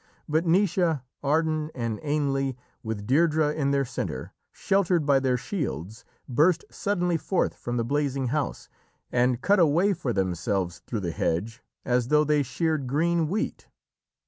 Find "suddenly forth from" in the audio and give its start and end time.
6.71-7.77